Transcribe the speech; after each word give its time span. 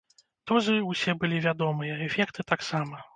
Дозы 0.51 0.77
ўсе 0.91 1.13
былі 1.23 1.41
вядомыя, 1.45 1.99
эфекты 2.07 2.47
таксама. 2.53 3.03